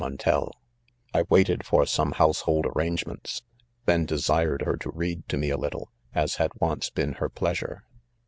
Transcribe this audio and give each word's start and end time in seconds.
DM>ntei 0.01 0.49
I 1.13 1.25
waited 1.29 1.63
for 1.63 1.85
some 1.85 2.13
lunisehokl 2.13 2.75
arrange 2.75 3.05
ments 3.05 3.43
i 3.45 3.61
then 3.85 4.05
desired 4.07 4.63
her 4.63 4.75
to 4.77 4.89
read 4.89 5.29
to 5.29 5.37
me. 5.37 5.51
a 5.51 5.57
little, 5.57 5.91
$s 6.15 6.37
had 6.37 6.53
once 6.59 6.89
been 6.89 7.13
her 7.21 7.29
pleasure. 7.29 7.83